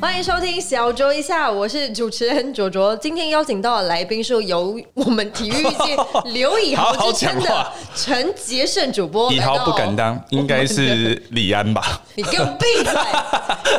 [0.00, 2.96] 欢迎收听小酌一下，我是主持人卓卓。
[2.98, 7.66] 今天邀请到的来宾是由我们体育界刘以豪 之称的
[7.96, 9.32] 陈杰胜主播。
[9.32, 12.00] 以豪不敢当，应该是李安吧？
[12.14, 12.94] 你给我闭嘴！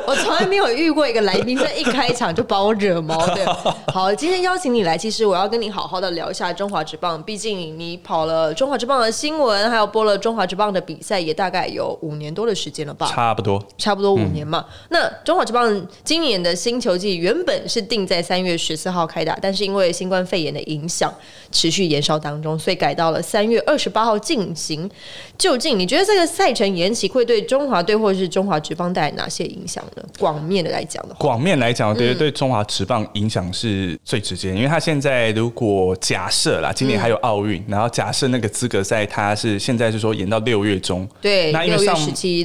[0.06, 3.54] 我从来没有遇过一个来宾在一开场就把我惹毛的。
[3.94, 7.22] 好，今天邀请你来，其实我要跟你好好的聊一下中华职棒。
[7.24, 13.08] 毕竟你跑了中华职棒的新闻，还有播了中华职棒的比赛，也大概有五年多的时间了吧？
[13.08, 14.66] 差不多，差不多五年嘛。
[14.90, 15.88] 那中华职棒。
[16.10, 21.14] 今年的新球季原本是定在三月十四号开打，但是因为新冠肺炎的影响，
[21.52, 24.90] 持续延烧当中，所以改到了三月二十八号进行。
[25.38, 30.04] 究竟你觉得这个赛程延期会对中华队或者是中华职棒带来哪些影响呢？
[30.18, 41.96] 广面的来讲的话，广面来讲，我觉得对中华职棒影响是最直接，因为他现在如果假设啦，今年还有奥运，然后假设那个资格赛，他是现在是说延到六月中，对，那因为上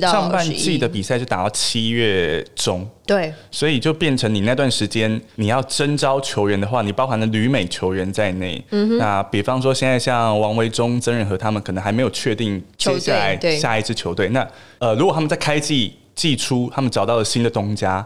[0.02, 2.86] 上半季的比赛就打到七月中。
[3.06, 8.60] 对，所以就变成你那段时间你要征招球员的话，你包含了旅美球员在内。
[8.70, 14.28] 嗯那比方说现在像王维忠、曾仁和他们可能还没有确定接下来下一支球队。
[14.30, 14.44] 那
[14.80, 18.04] 呃，如果他们在开季季初他们找到了新的东家。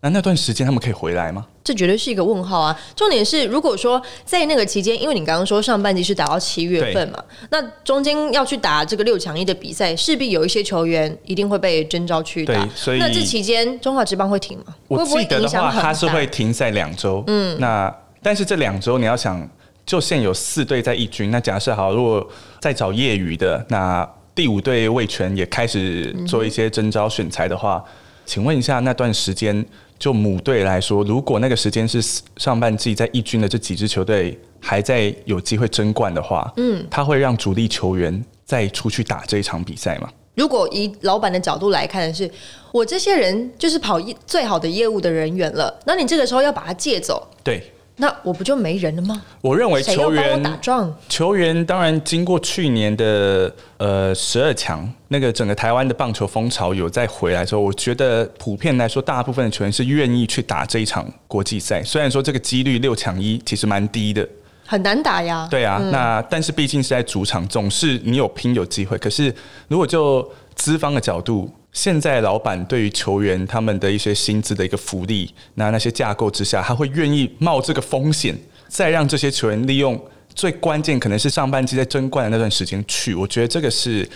[0.00, 1.44] 那那段时间他们可以回来吗？
[1.64, 2.80] 这绝对是一个问号啊！
[2.94, 12.66] 重点是，如果说在那个期间，因为你刚刚说上半季是打到七月份嘛，那中间要去打这个六强一的比赛，势必有一些球员一定会被征召去打。
[12.76, 14.74] 所以那这期间中华职棒会停吗？
[14.86, 17.22] 我记得的话，他是会停赛两周。
[17.26, 19.46] 嗯，那但是这两周你要想，
[19.84, 22.26] 就现有四队在一军，那假设好，如果
[22.60, 27.84] 再找业余的，那第五队魏权也开始做一些征召选材的话，
[28.24, 29.66] 请问一下那段时间。
[29.98, 32.00] 就母队来说，如果那个时间是
[32.36, 40.08] 上半季在一军的这几支球队还在有机会争冠的话，嗯，他会让主力球员再出去打这一场比赛吗？
[40.34, 42.30] 如果以老板的角度来看的是，
[42.70, 47.60] 我这些人就是跑最好的业务的人员了，那你这个时候要把他借走，对。
[48.00, 49.20] 那我不就没人了吗？
[49.40, 61.82] 我认为球员打仗，球员当然经过去年的呃十二强，那个整个台湾的棒球风潮有再回来之后，我觉得普遍来说，大部分的球员是愿意去打这一场国际赛。
[61.82, 64.26] 虽然说这个几率六强一其实蛮低的，
[64.64, 65.48] 很难打呀。
[65.50, 68.96] 对啊，那但是毕竟是在主场，总是你有拼有机会。
[68.98, 69.34] 可是
[69.66, 78.36] 如果就资方的角度，现在老板对于球员他们的一些薪资的一个福利，那那些架构之下，他会愿意冒这个风险，
[78.66, 80.00] 再让这些球员利用
[80.34, 83.14] 最关键可能是上半季在争冠的那段时间去。
[83.14, 84.08] 我觉得这个是，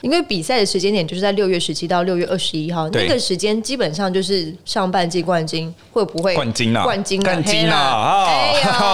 [0.00, 6.84] 因为比赛的时间点就是在六月十七到六月二十一号，那个时间基本上就是上半季冠军会不会冠军啊？
[6.84, 8.24] 冠军冠军啊！
[8.26, 8.52] 哎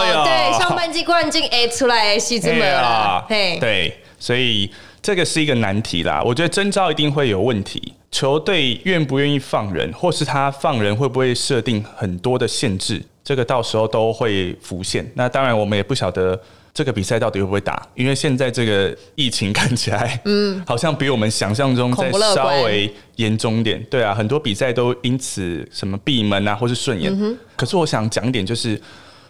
[0.09, 4.69] 呦，对，上半季冠军哎出来西子们了，嘿，对，所以
[5.00, 6.22] 这个是一个难题啦。
[6.25, 7.93] 我觉得征召一定会有问题。
[8.16, 12.99] 球队愿不愿意放人，或是他放人会不会设定很多的限制？
[13.22, 15.06] 这个到时候都会浮现。
[15.15, 16.41] 那当然，我们也不晓得
[16.72, 23.84] 这个比赛到底会不会打，因为现在这个疫情看起来，嗯， 好像比我们想象中再稍微严重点。
[23.91, 27.15] 对啊，很多比赛都因此什么闭门啊，或是顺延。
[27.54, 28.81] 可是我想讲一点，就是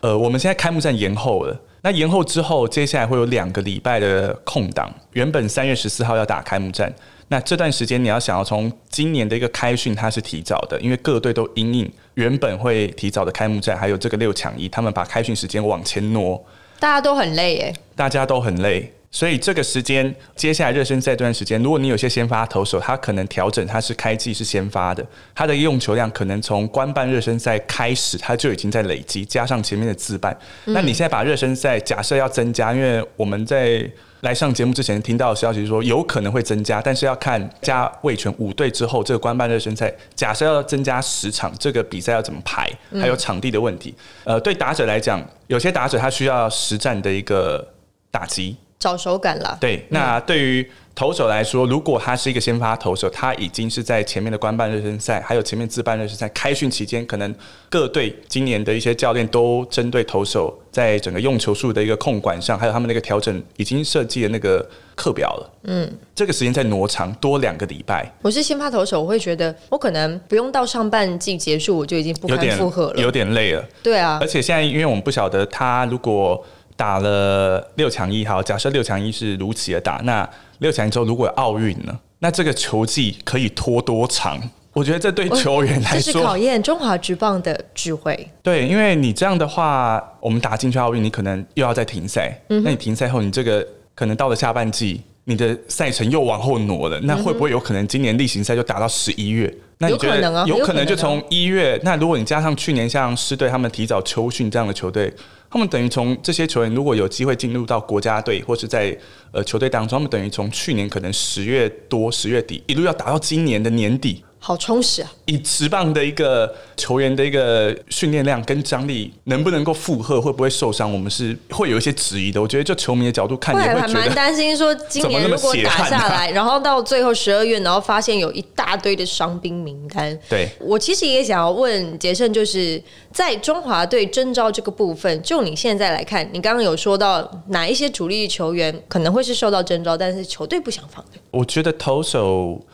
[0.01, 1.61] 呃，我们现在开幕战延后了。
[1.83, 4.89] 那延后之后，接下来会有两个礼拜的空档。
[5.15, 6.93] 原本三月十四号要打开幕战。
[7.29, 16.45] 那这段时间你要想要从今年的一个开训，它是提早的，因为各队都因应原本会提早的开幕战，还有这个六强一，他们把开训时间往前挪，
[16.79, 18.93] 大家都很累耶，大家都很累。
[19.17, 25.03] 所以这个时间，接下来热身赛这段时间，如果你有些先发投手，他可能调整，他是开季是先发的，
[25.35, 33.91] 他的用球量可能从官办热身赛开始，他就已经在累积，加上前面的自办，那你现在把热身赛假设要增加，因为我们在
[34.21, 43.95] 来上节目之前听到的消息是说有可能会增加，但是要看加卫权五队之后，这个官办热身赛假设要增加十场，这个比赛要怎么排，还有场地的问题。
[44.25, 47.67] 呃，对打者来讲，有些打者他需要实战的一个
[48.11, 48.55] 打击。
[48.79, 49.57] 找手感了。
[49.61, 57.35] 对，那对于投手来说，如果他是一个先发投手，他已经是在前面的官办热身赛，还有前面自办热身赛开训期间，可能
[57.69, 65.51] 各队今年的一些教练都针对投手在整个用球数的一个控管上，还有他们那个调整，已经设计了那个课表了。
[65.65, 68.11] 嗯，这个时间在挪长多两个礼拜。
[68.23, 73.63] 我是先发投手，我会觉得我可能不用到上半季结束，我就已经不堪负荷了，有点累了。
[73.83, 76.43] 对啊，而且现在因为我们不晓得他如果。
[76.77, 80.29] 打了六强一，好，假设六强一是如期的打，那
[80.59, 81.99] 六强一之后如果有奥运呢？
[82.19, 84.41] 那这个球季可以拖多长？
[84.73, 88.29] 我觉得这对球员来这是考说，验中华职棒的智慧。
[88.43, 99.53] 对，因为你这样的话，我们打进去奥运，你可能又要再停赛，嗯那你停赛后，你这个可能到了下半季，你的赛程又往后挪了，那会不会有可能今年例行赛就打到十一月？
[99.79, 101.79] 那你觉得有可能啊有可能就从一月？
[101.83, 105.13] 那如果你加上去年像狮队他们提早秋训这样的球队，
[105.51, 108.97] 他们等于从这些球员如果有机会进入到国家队或是在
[109.33, 114.23] 呃球队当中，他们等于从去年可能十月多十月底一路要打到今年的年底。
[114.47, 115.13] 好充实啊！
[115.25, 122.41] 以职棒的一个球员的一个训练量跟张力，能不能够负荷，会不会受伤，我们是会有一些质疑的。
[122.41, 130.17] 我觉得就球迷的角度看，会还蛮 担心说，今年如果打下来，然后到最后十二月，然后发现有一大堆的伤兵名单。
[130.29, 141.19] 对我其实也想要问杰胜，就是在中华队征召这个部分，就你现在来看，你刚刚有说到哪一些主力球员可能会是受到征召，但是球队不想放的。
[141.33, 142.65] 我觉得投手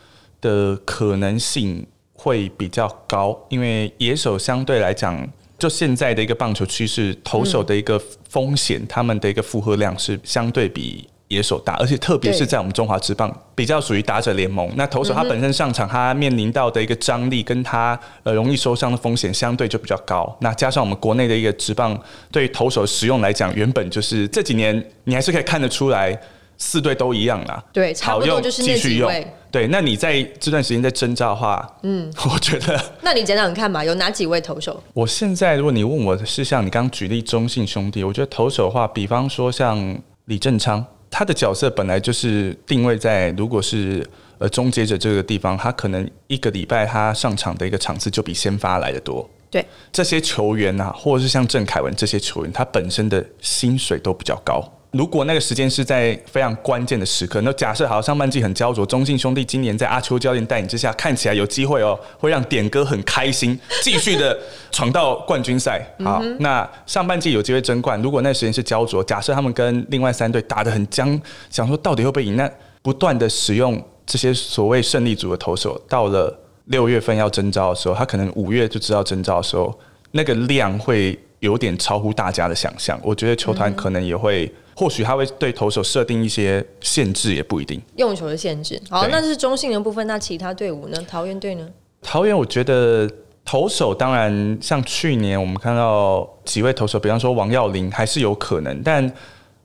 [0.43, 7.99] 的可能性会比较高，因为野手相对来讲，就现在的一个棒球趋势，投手的一个
[8.29, 11.07] 风险，他们的一个负荷量是相对比。
[11.29, 20.37] 野手大，而且特别是在我们中华职棒比较属于打者联盟，那投手他本身上场，他面临到的一个张力跟他呃容易受伤的风险相对就比较高。
[20.41, 21.99] 那加上我们国内的一个职棒
[22.29, 26.15] 对投手使用来讲，原本就是这几年你还是可以看得出来，
[26.63, 27.61] 四队都一样啦。
[27.73, 29.27] 对，差不好用多就是那继续位。
[29.51, 34.81] 对，那你在这段时间在征召的话，嗯，我觉得那你讲讲看吧，有哪几位投手？
[34.93, 39.77] 我现在如果你问我的是像你刚刚举例中信兄弟，我觉得投手的话，比方说像
[40.25, 44.03] 李正昌，他的角色本来就是定位在如果是
[44.39, 49.29] 呃终结者这个地方，他可能一个礼拜他上场的一个场次就比先发来的多。
[49.51, 54.67] 对，这些球员啊，或者是像郑凯文这些球员，他本身的薪水都比较高。
[54.93, 64.37] 如果那个时间是在非常关键的时刻，那假设好上半季很焦灼，中信兄弟今年在阿秋教练带领之下，看起来有机会哦，会让点哥很开心，继续的
[64.71, 65.83] 闯到冠军赛。
[66.03, 71.19] 好，那上半季有机会争冠，如果那时间是焦灼，假设他们跟另外三队打得很僵，
[71.49, 72.49] 想说到底会不会赢，那
[72.83, 79.75] 不断的使用这些所谓胜利组的投手，到了六月份要征召的时候，他可能五月就知道征召的时候，
[80.11, 82.99] 那个量会有点超乎大家的想象。
[83.01, 87.81] 我觉得球团可能也会，或许他会对投手设定一些限制，也不一定。
[87.95, 88.81] 用球的限制。
[88.89, 90.97] 好，那这是中性的部分，那其他队伍呢？
[91.07, 91.69] 桃园队呢？
[92.01, 93.09] 桃园，我觉得
[93.45, 99.11] 投手当然像去年我们看到几位投手，比方说王耀林还是有可能，但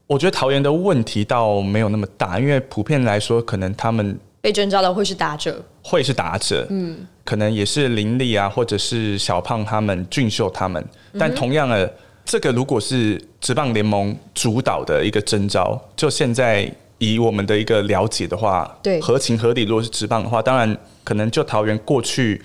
[0.07, 10.85] 我觉得桃园的问题倒没有那么大，因为普遍来说，可能他们被征召的会是打者，会是打者，嗯，可能也是林立啊，或者是小胖他们、俊秀他们，
[11.19, 11.93] 但同样的，
[12.29, 19.63] 这个如果是职棒联盟主导的一个征招，就现在以我们的一个了解的话，对合情合理。
[19.63, 22.43] 如果是职棒的话，当然可能就桃园过去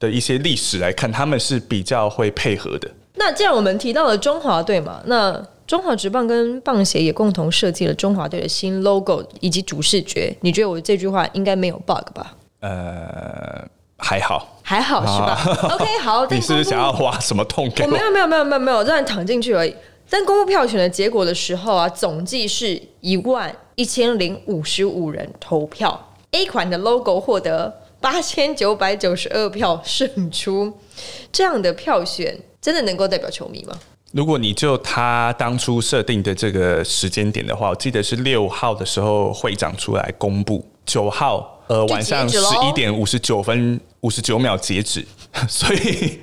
[0.00, 2.90] 的一些历史来看，他们是比较会配合的。
[3.14, 12.34] 那既然我们提到了中华队嘛，那中华职棒跟棒协也共同设计了中华队的新 logo 以及主视觉，你觉得我这句话应该没有 bug 吧？
[12.58, 13.64] 呃，
[14.02, 15.40] 还好，还好是吧、
[15.70, 17.98] o k 好，你是不是想要挖什么痛给我我没？
[17.98, 19.74] 有没有没有没有没有让你躺进去而已。
[20.10, 30.72] 但公布票选的结果的时候啊，总计是一万一千零五十五人投票，A 款的 logo 获得八千九百九十二票胜出。
[31.32, 33.74] 这样的票选真的能够代表球迷吗？
[34.12, 45.02] 如果你就他当初设定的这个时间点的话，我记得是六号的时候会长出来公布，九号呃晚上十一点五十九分五十九秒截止，
[45.48, 46.20] 所以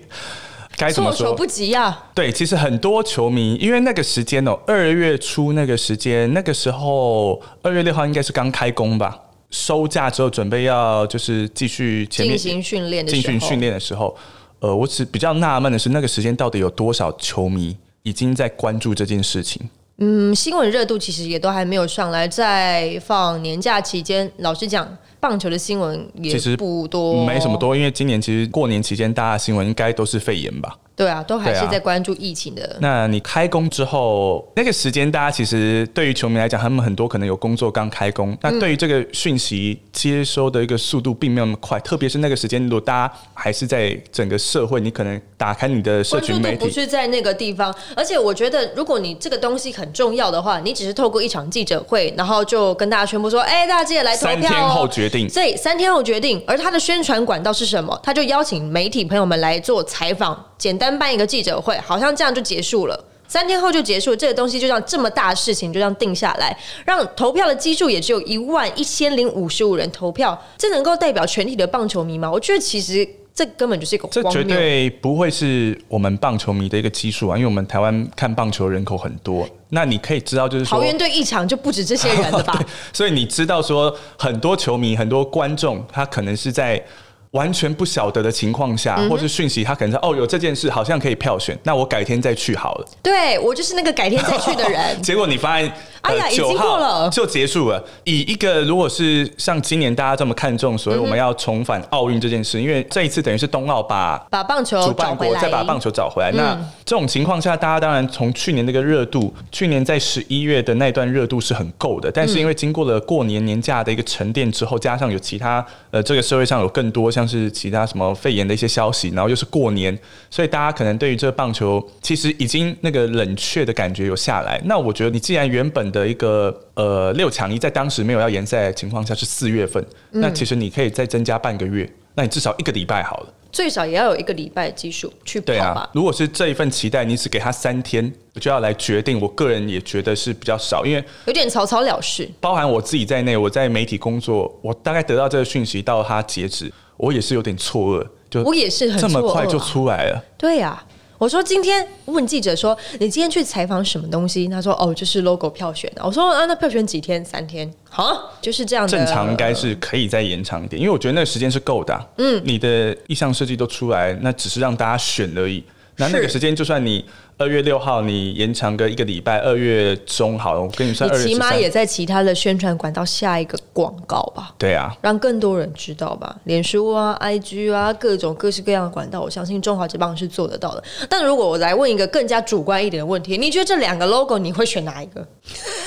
[0.78, 1.18] 该怎么说？
[1.18, 2.08] 措手不及啊！
[2.14, 14.16] 对，其实很多球迷因为那个时间哦，二月初那个时间，那个时候二月六号应该是刚开工吧，收假之后准备要就是继续前面进行训练的，进行训练的时候，
[14.60, 19.68] 呃，我只比较纳闷的是，那个时间到底有多少球迷已经在关注这件事情？
[19.98, 24.88] 嗯，新闻热度其实也都还没有上来，在放年假期间，老实讲，
[25.20, 27.60] 棒球的新闻也其实不多，没什么。
[27.60, 30.78] 多，因为今年其实过年期间，大家的新闻应该都是肺炎吧。
[30.96, 32.78] 对啊，都还是在关注疫情的。
[32.82, 58.00] 那你开工之后，那个时间，大家其实对于球迷来讲，他们很多可能有工作刚开工，那对于这个讯息接收的一个速度并没有那么快，特别是那个时间，如果大家还是在整个社会，你可能打开你的社群媒体，不是在那个地方，而且我觉得，如果你这个东西很重要的话，你只是透过一场记者会，然后就跟大家宣布说：“哎、大家记得来投票、哦。”三天后决所以三天后决定，而他的宣传管道是什么？
[58.04, 63.06] 他就邀请媒体朋友们来做采访，简单办一个记者会，好像这样就结束了。
[63.28, 72.32] 三天后就结束，这个东西就像这么大的事情就这样定下来，让投票的基数也只有一万一千零五十五人投票，这能够代表全体的棒球迷吗？
[72.32, 73.08] 我觉得其实
[73.40, 74.44] 这根本就是一个这绝。
[74.44, 82.62] 对不会是我们棒球迷的一个基数啊，因为我们台湾看棒球人口很多，那你可以知道就是说桃园队一场就不止这些人了吧？
[82.92, 86.84] 所以你知道说很多球迷、很多观众，他可能是在
[87.32, 92.88] 完全不晓得的情况下，嗯或是讯息他可能说哦有这件事好像可以票选，那我改天再去好了。
[93.04, 95.00] 对我就是那个改天再去的人。
[95.04, 95.72] 结果你发现，
[96.02, 97.84] 哎呀已经过了就结束了。
[98.04, 106.32] 以一个如果是像今年大家这么看重，所以我们要重返奥运这件事，因为这一次等于是冬奥把把棒球主办国再把棒球找回来。
[106.32, 119.98] 那这种情况下，大家当然从去年那个热度，去年在十一月的那段热度是很够的，但是因为经过了过年年假的一个沉淀之后，加上有其他呃这个社会上有更多像是其他什么肺炎的一些消息，然后又是过年，
[120.30, 124.62] 所以大家可能对于这个棒球其实已经那个冷却的感觉有下来。
[124.66, 133.34] 那我觉得你既然原本的一个呃六强一在当时没有要延赛的情况下是四月份，嗯那其实你可以再增加半个月，那你至少一个礼拜好了。
[133.52, 135.90] 最少也要有一个礼拜的基数去跑吧，。
[135.92, 139.20] 如果是这一份期待，你只给他三天，我就要来决定。
[139.20, 142.30] 我个人也觉得是比较少，因为有点草草了事。
[142.40, 150.22] 包含我自己在内，我在媒体工作，我大概得到这个讯息到他截止，我也是有点错愕，就我也是很这么快就啊出来了。
[150.38, 150.84] 对呀、
[151.18, 154.48] 我说今天问记者说，你今天去采访什么东西？
[154.50, 156.06] 他说哦，就是 logo 票选的。
[156.06, 157.24] 我说啊，那票选几天？
[157.24, 157.74] 三天？
[157.90, 158.92] 好，就是这样的。
[158.92, 165.64] 正常应该是可以再延长一点，因为我觉得那个时间是够的啊、嗯，你的意向设计都出来，那只是让大家选而已。
[166.00, 167.04] 那那个是时间，就算你
[167.38, 174.54] 二月六号你延长个一个礼拜，二月中好了，我跟你算月你起码也在其他的宣传管道下一个广告吧。
[174.58, 180.84] 对啊，让更多人知道吧，脸书啊、IG 啊，各种各式各样的管道，我相信中华职棒是做得到的。
[181.10, 185.28] 但如果我来问一个更加主观一点的问题，你觉得这两个 logo 你会选哪一个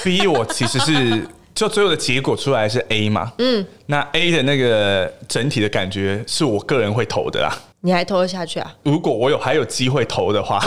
[0.04, 7.58] ？？B 我其实是就最后的结果出来是 A 嘛，嗯，那 A 的那个整体的感觉是我个人会投的啦。
[7.84, 8.72] 你还投得下去啊？
[8.84, 10.58] 如果我有还有机会投的话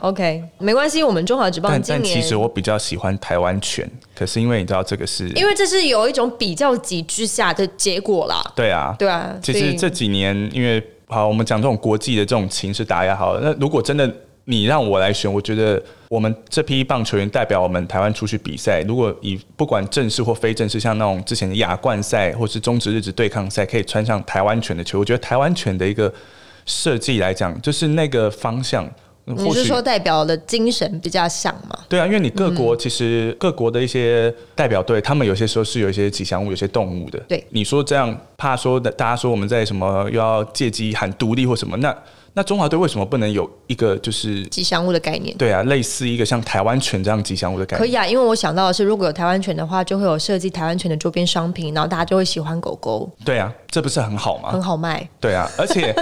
[0.00, 14.10] ，，OK，没关系，我们中华职棒但今年但其实我比较喜欢台湾拳，可是因为你知道这个是，因为这是有一种比较级之下的结果啦，对啊，对啊，其实这几年，因为好，我们讲这种国际的这种情势打压好了，那如果真的
[14.44, 26.12] 你让我来选，我觉得我们这批棒球员代表我们台湾出去比赛，如果以不管正式或非正式，像那种之前的亚冠赛或是中职日职对抗赛，可以穿上台湾拳的球，我觉得台湾拳的一个
[26.66, 28.88] 设计来讲，就是那个方向。
[29.36, 31.78] 你是说代表的精神比较像吗？
[31.88, 37.18] 对啊，因为你各嗯国其实各国的一些代表队，他们有些时候是有一些吉祥物、有些动物的。
[37.28, 41.96] 对你说这样怕说的，大家说我们在什么又要借机喊独立或什么，那
[42.32, 45.36] 那中华队为什么不能有一个就是吉祥物的概念。
[45.36, 47.80] 对啊，类似一个像台湾犬这样吉祥物的概念？
[47.80, 54.62] 可以啊，因为我想到的是，如果有台湾犬的话，就会有设计台湾犬的周边商品，然后大家就会喜欢狗狗，对啊，这不是很好吗很？
[54.62, 55.06] 好卖。
[55.18, 55.92] 对啊，而且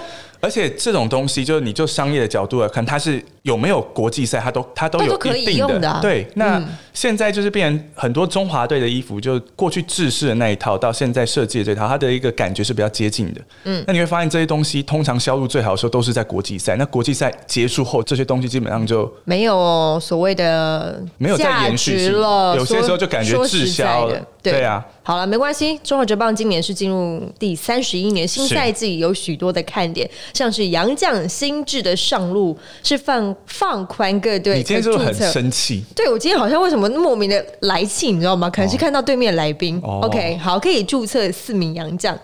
[0.41, 6.01] 而且这种东西，就是你就商业的角度来看，它是有没有国际赛，它都它都有可以一定用的啊。
[6.01, 13.41] 对，那现在就是变成很多中华队的衣服，就过去制式的那一套，到现在设计的这套，它的一个感觉是比较接近的。
[13.65, 16.77] 嗯，那你会发现这些东西通常销路最好的时候都是在国际赛。
[16.77, 22.13] 那国际赛结束后，这些东西基本上就没有所谓的没有再延续
[22.57, 25.79] 有些时候就感觉滞销了对对啊，好了，没关系。
[25.83, 35.15] 中华职棒今年是进入第三十一年，新赛季有许多的看点，像是杨将新制的上路，是放放宽各队你今天是不是很。
[35.33, 35.85] 生气？
[35.95, 38.49] 对，我今天好像为什么莫名的来气，你知道吗？
[38.49, 39.81] 可能是看到对面来宾。
[39.83, 42.19] 哦 OK，好，可以注册四名杨将。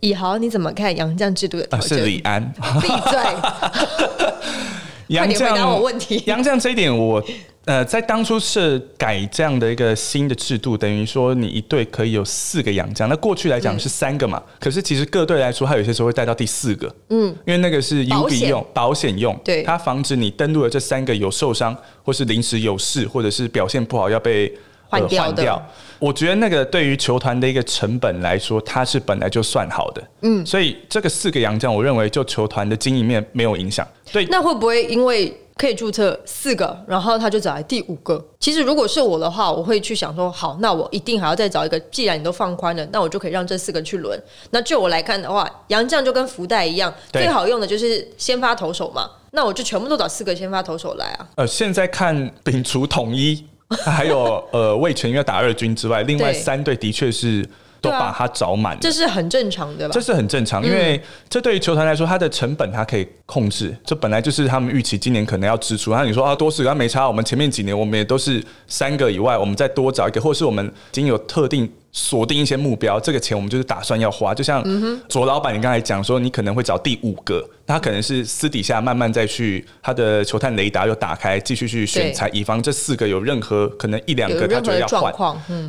[0.00, 1.98] 以豪，你怎么看杨将制度的啊，调整？
[1.98, 2.52] 是李安。
[2.82, 3.18] 闭嘴！
[5.08, 6.22] 杨绛回答绛我问题。
[6.26, 7.22] 杨绛这一点我。
[7.66, 19.64] 呃，在当初是改这样的一个新的制度，等于说你一队可以有四个杨将，那过去来讲是三个嘛，可是其实各队来说，它有些时候会带到第四个，嗯，因为那个是 U 保 B 用保险用，对。
[19.64, 24.54] 它防止你登录了这三个有受伤，或是临时有事，或者是表现不好要被呃
[25.00, 25.62] 换掉的
[25.98, 38.22] 我觉得那个对于球团的一个成本来说，它是本来就算好的，嗯，所以这个四个洋将，我认为就球团的经营面没有影响，对，那会不会因为可以注册四个，然后他就找来第五个？
[38.38, 41.80] 其实如果是我的话，我会去想说，好，那我一定还要再找一个。
[41.80, 44.22] 既然你都放宽了，那我就可以让这四个去轮。
[44.50, 49.10] 那就我来看的话，杨将就跟福袋一样，最好用的就是先发投手嘛。
[49.30, 51.26] 那我就全部都找四个先发投手来啊。
[51.36, 53.42] 呃，现在看摒除统一，
[53.84, 57.44] 还有呃魏全因为打二军之外，另外三队的确是
[57.80, 58.78] 都把它找满了。
[58.80, 60.00] 这是很正常的吧这？
[60.00, 65.90] 是很正常，因为这对于球团来说，它的成本它可以控制，这本来就是他们预期今年可能要支出。
[65.90, 74.34] 然后你说啊，多四个，啊没差，我们前面几年我们也都是三个以外，我们再多找一个，或是我们已经有特定锁定一些目标，这个钱我们就是打算要花。
[74.34, 74.62] 就像
[75.08, 85.10] 左老板，你刚才讲说，你可能会找第五个，他可能是私底下慢慢再去他的球探雷达又打开，继续去选材，以防这四个有任何可能一两有个他觉得要换。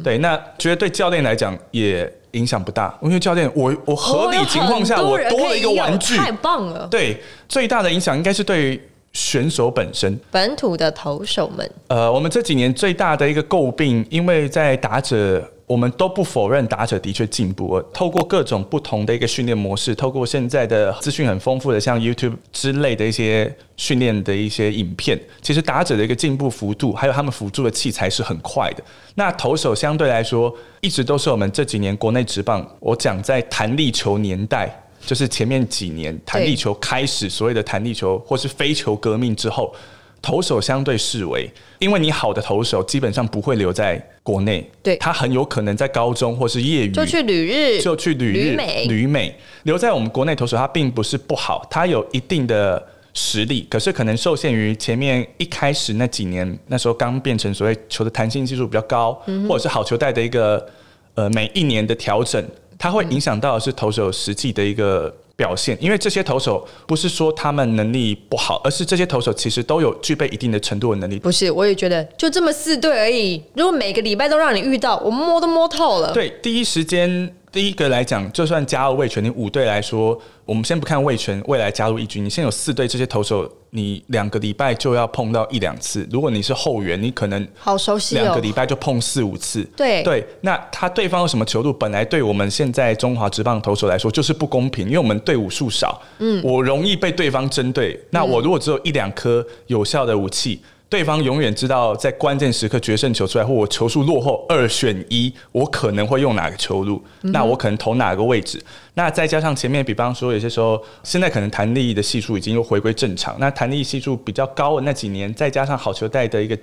[0.04, 6.86] 对，那觉得对教练来讲也影响不大，因为教练我我合理情况下我多了一个玩具，太棒了。
[6.92, 8.78] 对，最大的影响应该是对
[9.14, 10.20] 选手本身。
[10.30, 17.86] 本土的投手们，呃，我们这几年最大的一个诟病，因为在打者，我们都不否认打者的确进步了。
[17.94, 28.84] 透过各种不同的一个训练模式，透过现在的资讯很丰富的，像 YouTube 之类的一些训练的一些影片，其实打者的一个进步幅度，还有他们辅助的器材是很快的。
[29.16, 34.84] 那投手相对来说，一直都是我们这几年国内职棒，我讲在弹力球年代。
[35.06, 39.74] 就是前面几年弹力球开始所谓的弹力球或是飞球革命之后，
[40.22, 44.98] 投手相对视为，因为你好的投手基本上不会留在国内，对。
[44.98, 48.86] 他很有可能在高中或是业余就去旅日，就去旅日旅美。
[48.88, 49.34] 旅美。
[49.64, 60.68] 留在我们国内投手，他并不是不好，他有一定的实力，可是可能受限于前面一开始那几年，那时候刚变成所谓球的弹性技术比较高，嗯或者是好球带的一个
[61.16, 62.44] 呃每一年的调整，
[62.78, 65.16] 它会影响到的是投手实际的一个。
[65.38, 71.20] 表现，因为这些投手不是说他们能力不好，而是这些投手其实都有具备一定的程度的能力。
[71.20, 73.42] 不是，我也觉得就这么四队而已。
[73.54, 76.12] 如果每个礼拜都让你遇到，我摸都摸透了。
[76.12, 86.08] 对，第一时间第一个来讲，就算加入魏全，你五队来说，我们先不看魏权未来加入一军，你现在有四队这些投手，你两个礼拜就要碰到一两次。
[86.10, 88.40] 如果你是后援，你可能好熟悉哦两个。
[88.40, 89.62] 礼拜就碰四五次。
[89.76, 98.00] 对对，那他对方有什么球路，本来对我们现在中华职棒投手来说就是不公平，因为我们队伍数少，嗯，我容易被对方针对。
[98.12, 100.62] 那我如果只有一两颗有效的武器。
[100.90, 108.62] 对方永远知道在关键时刻决胜球出来，或我球数落后二选一，我可能会用哪个球路，那我可能投哪个位置。
[108.94, 116.58] 那再加上前面，比方说有些时候，现在可能弹力的系数已经又回归正常，那弹力系数比较高的那几年，再加上好球带的一个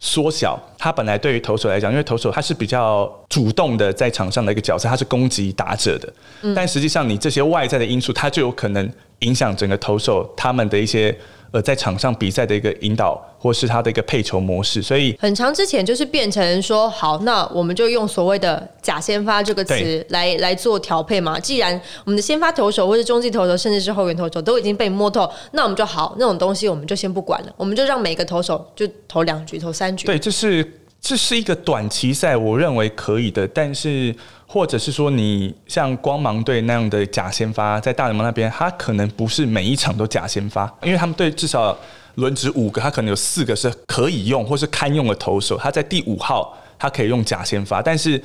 [0.00, 6.12] 缩小，他本来对于投手来讲，因为投手他是比较主动的在场上的一个角色，他是攻击打者的，
[6.52, 11.16] 但实际上你这些外在的因素，它就有可能影响整个投手他们的一些
[11.52, 21.38] 呃在场上比赛的一个引导，或是他的一个配球模式，所以很长之前就是变成说，好，那我们就用所谓的“假先发”这个词来来做调配嘛。
[21.38, 30.06] 既然我们的先发投手或是中继投手，甚至是后援投手都已经被摸透，那我们就好，那种东西我们就先不管了，我们就让每个投手就投两局、投三局。
[30.06, 33.46] 对，这是这是一个短期赛，我认为可以的。
[33.48, 34.14] 但是，
[34.46, 41.76] 或者是说，你像光芒队那样的假先发，在大联盟那边，他可能不是每一场都假先发，因为他们队至少
[42.14, 48.22] 轮值五个，他可能有四个是可以用或是堪用的投手，他在第五号他可以用假先发，但是。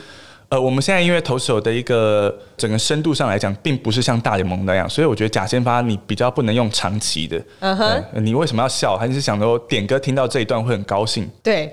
[0.49, 7.37] 呃，我们现在因为投手的一个整个深度上来讲，并不是像大联盟那样，所以我觉得假先发你比较不能用长期的。
[7.59, 8.95] 嗯哼，呃你为什么要笑？
[8.95, 11.29] 还是想说点歌听到这一段会很高兴？
[11.43, 11.69] 对，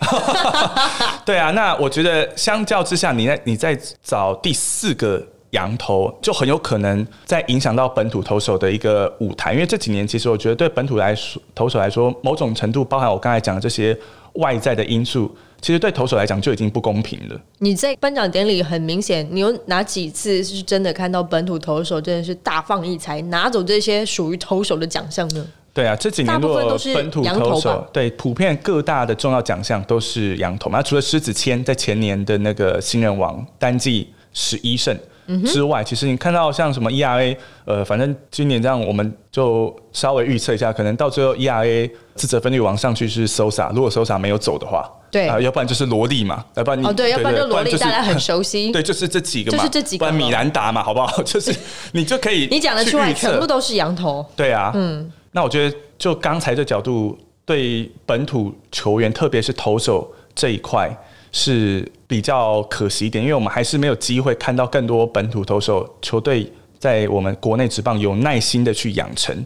[1.25, 9.53] 对啊，那我觉得相较之下，你在你在找第四个羊头，就很有可能在影响到本土投手的一个舞台。
[9.53, 13.97] 因为这几年，其实我觉得对本土来说，投手来说，某种程度包含我刚才讲的这些
[14.35, 15.33] 外在的因素，
[15.65, 17.41] 其实对投手来讲就已经不公平了。
[17.61, 25.43] 你在颁奖典礼很明显，你有哪几次是真的看到本土投手真的是大放异彩，拿走这些属于投手的奖项呢？
[25.73, 30.81] 对啊，这几年大部如果分都是本土投手，对普遍各大的重要奖项都是羊头嘛。
[30.81, 35.01] 那除了狮子谦在前年的那个新人王单季十一胜嗯
[35.47, 48.71] 之外，其实你看到像什么 ERA，呃，反正今年这样，我们就稍微预测一下，可能到最后 ERA 自责分率往上去是 Sosa，如果 Sosa 没有走的话，对啊、要不然就是罗莉嘛，要不然你哦，对，要不然就罗莉，就是大家很熟悉。
[48.73, 51.23] 对，就是这几个嘛，就是这几个不然米兰达嘛，好不好？
[51.23, 51.55] 就是
[51.93, 54.25] 你就可以你讲得出来，全部都是羊头。
[54.37, 60.91] 对啊，嗯，那我觉得就刚才这角度，对本土球员，特别是投手这一块
[61.37, 69.45] 是比较可惜一点，因为我们还是没有机会看到更多本土投手球队在我们国内职棒有耐心的去养成。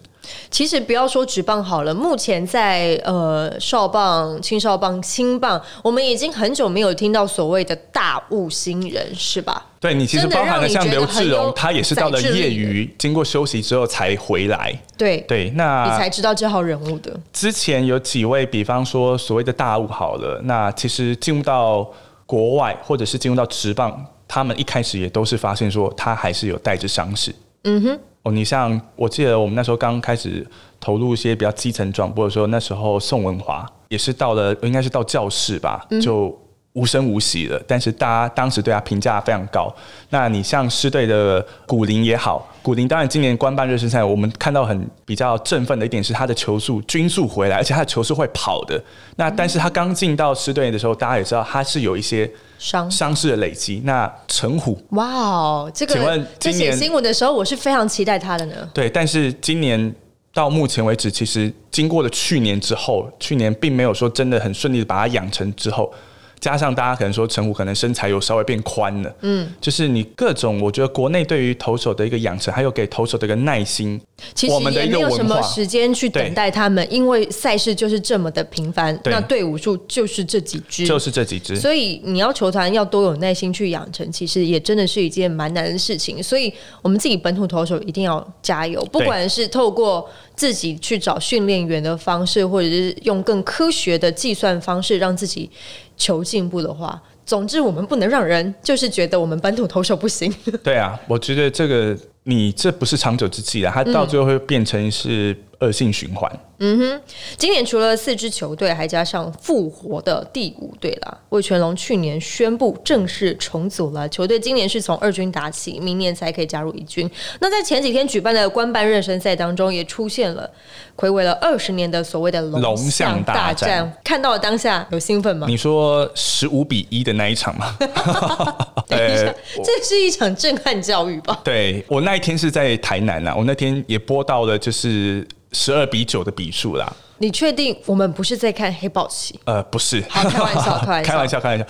[0.51, 9.67] 其实不要说职棒好了，目前在呃少棒、青少棒、青棒，我们已经很久没有听到所谓的大物新人，是吧？
[9.79, 14.77] 对你其实包含了像刘志荣，他也是到了业余，经过休息之后才回来。
[14.97, 17.15] 对，对，那你才知道这号人物的。
[17.33, 21.89] 之前有几位，比方说所谓的大物好了，那其实进入到
[22.27, 27.35] 国外或者是进入到职棒，他他们一开始也都是发现说他还是有带着伤势。
[27.65, 30.47] 嗯哼，哦，你像我记得我们那时候刚开始
[30.79, 36.39] 投入一些比较基层转播的时候，那时候宋文华也是到了，应该是到教室吧，就。
[36.75, 39.75] 无声无息的，但是大家当时对他评价非常高。
[40.11, 48.81] 那你像师队的古林也好，古林当然今年官办热身赛，我们看到很比较振奋的一点是他的球速均速回来，而且他的球是会跑的。
[49.17, 53.81] 那但是他刚进到师队的时候，大家也知道他是有一些伤伤势的累积。
[53.85, 58.69] 那陈虎，哇哦，这个请问在写新闻的时候，我是非常期待他的呢。
[58.75, 59.95] 对，但是今年
[60.35, 65.93] 到目前为止，其实经过了去年之后，去年并没有说真的很顺利的把他养成之后。
[66.41, 74.01] 加上大家可能说陈虎可能身材有稍微变宽了，嗯，就是你各种我觉得国内对于投手的一个养成，还有给投手的一个耐心，
[74.35, 86.23] 其实也没有什么时间去等待他们，因为赛事就是这么的频繁，那队伍数就是这几支，就是这几支，所以你要球团要多有耐心去养成，其实也真的是一件蛮难的事情。
[86.23, 95.51] 所以我们自己本土投手一定要加油，不管是透过自己去找训练员的方式，或者是用更科学的计算方式，让自己。
[95.99, 100.33] 求进步的话，总之我们不能让人就是觉得我们本土投手不行。
[100.65, 101.95] 对啊，我觉得这个
[102.29, 105.35] 你这不是长久之计啊，它到最后会变成是。
[105.61, 106.31] 恶性循环。
[106.61, 107.01] 嗯哼，
[107.37, 111.19] 今年除了四支球队，还加上复活的第五队了。
[111.31, 117.11] 魏全龙去年宣布正式重组了球队，今年是从二军打起，明年才可以加入一军。
[117.41, 120.49] 那在前几天举办的官办热身赛当中，也出现了
[120.97, 123.93] 暌违了二十年的所谓的龙象大战。
[124.05, 125.49] 看到了当下有兴奋吗？
[125.49, 127.77] 你说十五比一的那一场吗？
[128.87, 131.41] 等一下， 这是一场震撼教育吧？
[131.43, 135.27] 对我那一天是在台南啊，我那天也播到了，就是。
[135.53, 139.41] 十二比九的比数啦，你确定我们不是在看黑豹棋？
[139.47, 141.67] 呃，不是，开玩笑， 开玩笑，开玩笑，开玩笑。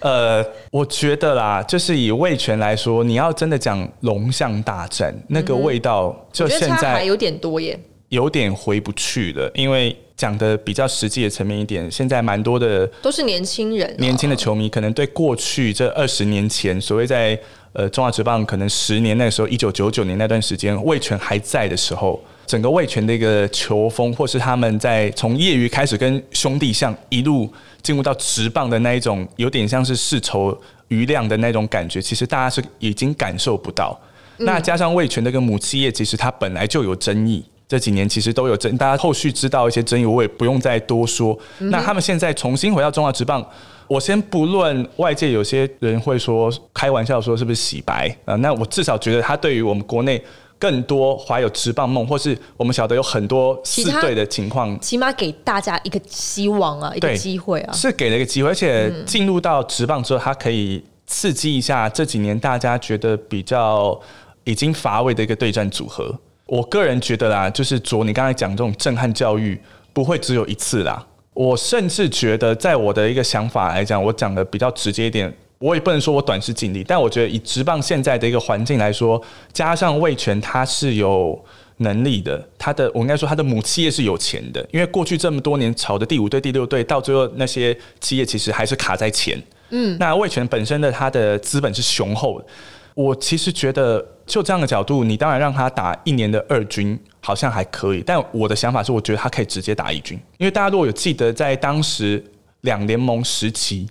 [0.00, 7.78] 呃，我觉得啦，就是以味全来说，你要真的讲龙象大战，那个味道就现在还有点多耶，
[8.08, 9.50] 有点回不去了。
[9.54, 17.38] 因为讲的比较实际的层面一点，现在蛮多的都是年轻人，年轻的球迷可能对过去这二十年前所谓在
[17.72, 22.22] 呃中华职棒可能十年那时候一九九九年那段时间魏权还在的时候。
[22.46, 27.46] 整个魏权的一个球风，或是他们在从业余开始跟兄弟像一路
[27.82, 34.00] 进入到职棒的那一种，有点像是世仇余量的那种感觉，其实大家是已经感受不到。
[34.38, 41.38] 那加上味全那个母企业，其实它本来就有争议，这几年其实都有争，大家后续知道一些争议，我也不用再多说。
[41.58, 43.46] 那他们现在重新回到中华职棒，
[43.86, 50.20] 我先不论外界有些人会说开玩笑说是不是洗白啊，那我至少觉得他对于我们国内。
[50.60, 63.96] 更多怀有职棒梦，或是我们晓得有很多四队的情况，起码给大家一个希望啊，一个机会啊，是给了一个机会，而且进入到职棒之后，它可以刺激一下这几年大家觉得比较
[64.42, 66.12] 已经乏味的一个对战组合。
[66.48, 69.58] 我个人觉得啦，就是卓你刚才讲这种震撼教育
[69.92, 71.06] 不会只有一次啦。
[71.34, 75.32] 我甚至觉得，在我的一个想法来讲，我讲的比较直接一点。
[75.58, 79.20] 我也不能说我短视尽力，但我觉得以职棒现在的一个环境来说，
[79.52, 81.38] 加上魏权他是有
[81.78, 89.40] 能力的，他的我应该说他的母企业是有钱的，因为过去这么多年炒的第五队、第六队，到最后那些企业其实还是卡在钱。
[89.70, 92.46] 嗯，那魏权本身的他的资本是雄厚的，
[92.94, 102.22] 我其实觉得就这样的角度，你当然让他打一年的二军好像还可以，但我的想法是，我觉得他可以直接打一军，因为大家如果有记得在当时
[102.60, 103.88] 两联盟时期。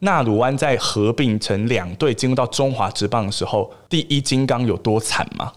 [0.00, 5.50] 纳鲁湾在合并成两队进入到中华职棒的时候，第一金刚有多惨吗？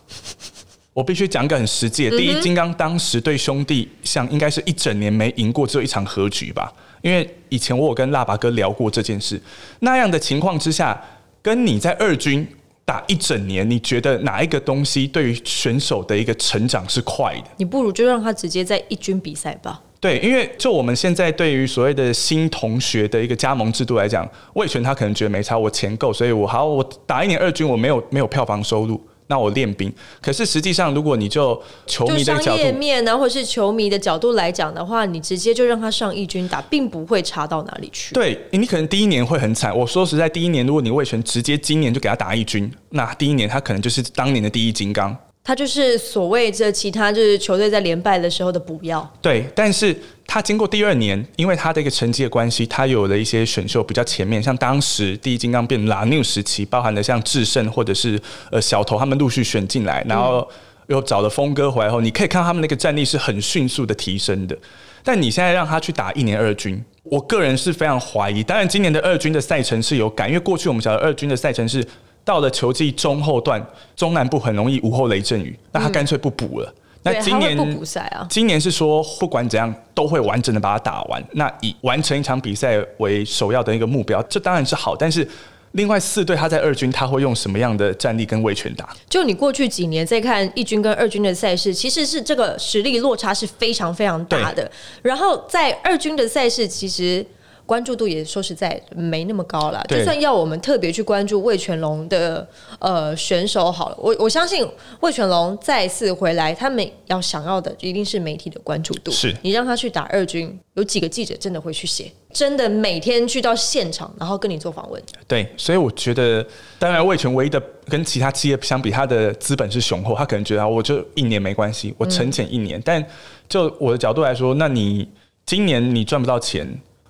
[0.96, 6.72] 我必须讲个很实际的，第一金刚当时对兄弟像应该是一整年没赢过只有一场和局吧？
[7.02, 9.40] 因为以前我有跟腊八哥聊过这件事，
[9.82, 11.00] 那样的情况之下，
[11.42, 12.48] 跟你在二军
[12.89, 17.43] 打一整年，你觉得哪一个东西对于选手的一个成长是快的？
[17.58, 19.80] 你不如就让他直接在一军比赛吧。
[19.99, 28.99] 对，因为就我们现在对于所谓的新同学的一个加盟制度来讲，魏权他可能觉得没差，我钱够，所以我好，我打一年二军，我没有没有票房收入，
[29.30, 29.92] 那我练兵。
[30.20, 38.13] 可是实际上，如果你就球迷的角度面呢，或者是球迷的角度来讲的话，你直接就让他上一军打，并不会差到哪里去。
[38.13, 39.76] 对你可能第一年会很惨。
[39.76, 45.15] 我说实在，第一年如果你魏权直接今年就给他打一军，那第一年他可能就是当年的第一金刚。
[45.50, 49.12] 他就是所谓这其他就是球队在连败的时候的补药。
[49.20, 60.48] 对，但是他经过第二年，因为他的一个成绩的关系，他有了一些选秀比较前面，像当时第一金刚变拉 new 时期，包含的像智胜或者是呃小头，他们陆续选进来，然后
[60.86, 64.56] 又找了峰哥回来后，你可以看他们那个战力是很迅速的提升的。
[65.04, 66.80] 但你现在让他去打一年二军。
[67.02, 68.44] 我个人是非常怀疑。
[68.44, 71.84] 当然，今年的二军的赛程是有改，因为过去我们晓得二军的赛程是
[72.30, 73.60] 到了球季中后段，
[73.96, 76.72] 中南部很容易午后雷阵雨，那他干脆不补了。
[77.02, 78.28] 那，今年不补赛啊。
[78.30, 84.96] 今年是说不管怎样都会完整的把它打完，那以完成一场比赛为首要的一个目标，这当然是好。
[84.96, 85.28] 但是
[85.72, 88.96] 另外四队他在二军他会用什么样的战力跟卫权打？
[89.10, 94.72] 就你过去几年在看一军跟二军的赛事，其实是这个实力落差是非常非常大的。
[95.02, 97.26] 然后在二军的赛事，其实
[97.70, 99.86] 关注度也说实在没那么高了。
[99.88, 102.48] 就算要我们特别去关注魏全龙的
[102.80, 104.68] 呃选手好了，我我相信
[105.02, 109.12] 魏全龙再次回来，他们要想要的一定是媒体的关注度。
[109.12, 112.12] 是你让他去打二军，有几个记者真的会去写？
[112.34, 115.00] 真的每天去到现场，然后跟你做访问。
[115.28, 116.44] 对，所以我觉得，
[116.80, 122.82] 当然魏权唯一的跟其他企业相比，他的资本是雄厚，他可能觉得啊我就一年没关系，我沉潜一年。
[122.84, 123.04] 但
[123.48, 125.08] 就我的角度来说，那你
[125.44, 126.68] 今年你赚不到钱，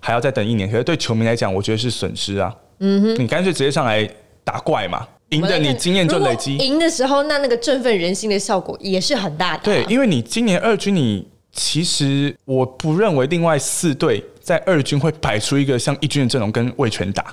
[0.10, 2.52] 还要再等一年，可是对球迷来讲，我觉得是损失啊。
[2.80, 4.10] 嗯哼，你干脆直接上来
[4.43, 6.58] 打怪嘛，赢的你经验就累积。
[6.58, 17.32] 赢的时候，那那个振奋人心的效果也是很大的啊、对，因为你今年二军，你其实我不认为另外四队在二军会摆出一个像一军的阵容跟魏权打，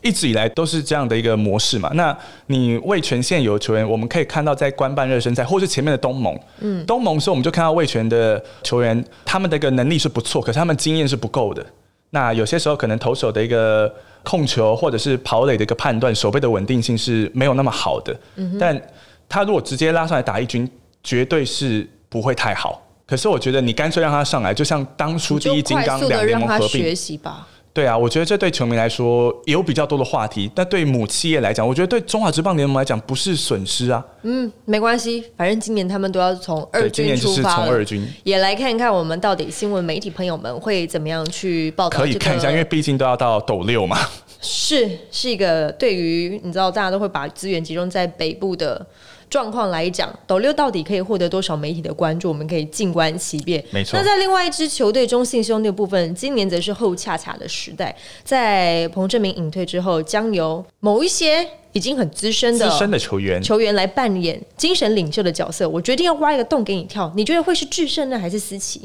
[0.00, 1.90] 一直以来都是这样的一个模式嘛。
[1.94, 11.64] 那你魏权现有球员，我们可以看到在官办热身赛，或是前面的东盟，嗯，东盟的时候我们就看到魏权的球员，他们的一个能力是不错，可是他们经验是不够的。
[12.14, 18.16] 那有些时候可能投手的一个控球或者是跑垒的一个判断，手背的稳定性是没有那么好的。
[18.56, 18.80] 但
[19.28, 20.70] 他如果直接拉上来打一军，
[21.02, 22.80] 绝对是不会太好。
[23.04, 27.48] 可是我觉得你干脆让他上来，就像当初第一金刚两联盟合并学，习吧。
[27.74, 34.02] 对啊，我觉得这对球迷来说有比较多的话题，但对母企业来讲，我觉得对中华职棒联盟来讲不是损失啊。
[34.22, 37.56] 嗯，没关系，反正今年他们都要从二军年就是出发。
[37.56, 42.04] 从二军也来看看我们到底新闻媒体朋友们会怎么样去报道、这个。
[42.04, 43.98] 可以看一下，因为毕竟都要到斗六嘛。
[44.40, 48.86] 是是一个对于你知道大家都会把资源集中在北部的
[49.34, 53.60] 状况来讲，斗六到底可以获得多少媒体的关注，我们可以静观其变。
[53.72, 57.92] 没错那在另外一支球队中信兄弟的部分，今年则是后恰恰的时代，
[58.22, 65.68] 在彭正明隐退之后，将由某一些已经很资深的资深的球员，球员来扮演精神领袖的角色。
[65.68, 68.82] 我决定要挖一个洞给你跳，你觉得会是智胜呢，还是思琪？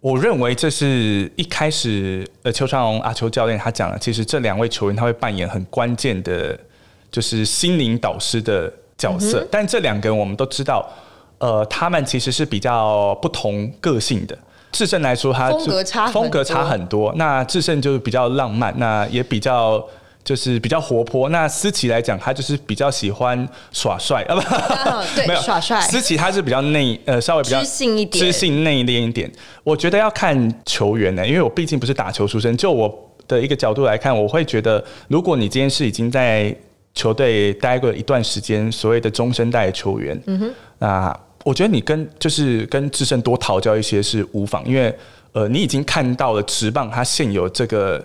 [0.00, 6.58] 我认为这是一开始呃邱昌荣阿邱教练他讲了，其实这两位球员他会扮演很关键的，
[7.12, 9.46] 就是心灵导师的角色。
[9.50, 10.88] 但这两个人我们都知道，
[11.38, 14.38] 呃，他们其实是比较不同个性的。
[14.70, 17.12] 智胜来说，他就风格差很风格差多很多。
[17.16, 19.84] 那智胜就是比较浪漫，那也比较。
[20.24, 23.36] 就是比较活泼，那思琪来讲，他就是比较喜欢
[23.72, 24.40] 耍帅啊，不，
[25.26, 29.28] 没有耍帅思琪他是比较内，呃，稍微比较知性一点知性内敛一点。
[29.64, 30.32] 我觉得要看
[30.64, 32.56] 球员呢、因为我毕竟不是打球出身。
[32.56, 32.88] 就我
[33.26, 36.54] 的一个角度来看，我会觉得，如果你今天是已经在
[36.94, 44.94] 球队待过一段时间，所谓的中生代的球员，嗯哼，那我觉得你跟就是跟智胜多讨教一些是无妨，因为
[45.32, 48.04] 呃，你已经看到了职棒它现有这个。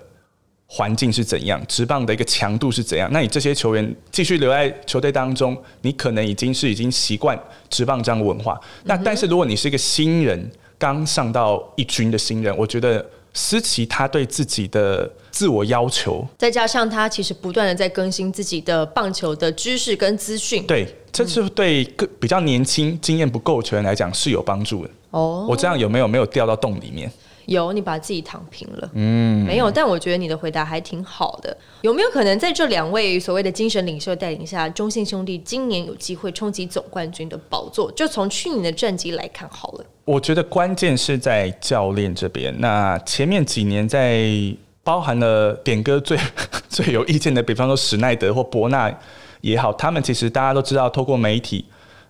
[0.70, 3.10] 环境是怎样，职棒的一个强度是怎样？
[3.14, 8.60] 那你这些球员继续留在球队当中，你可能已经是已经习惯职棒这样的文化。
[8.84, 13.04] 那但是如果你是一个新人，刚上到一军的新人，我觉得
[13.38, 20.66] 思琪他对自己的自我要求，再加上他其实不断的在更新自己的棒球的知识跟资讯。
[20.66, 24.90] 对，这是对个比较年轻、经验不够的球员来讲是有帮助的。
[25.12, 27.12] 哦，我这样有没有没有掉到洞里面？
[27.48, 28.90] 有，你把自己躺平了。
[28.94, 31.58] 嗯，没有，但我觉得你的回答还挺好的。
[31.82, 37.92] 有没有可能在这两位所谓的精神领袖带领下，中信兄弟今年有机会冲击总冠军的宝座？
[37.94, 39.86] 就从去年的战绩来看好了。
[40.06, 42.54] 我觉得关键是在教练这边。
[42.60, 44.30] 那前面几年在
[44.84, 46.18] 包含了点歌最
[46.70, 48.94] 最有意见的，比方说史奈德或伯纳
[49.42, 51.66] 也好，他们其实大家都知道，透过媒体，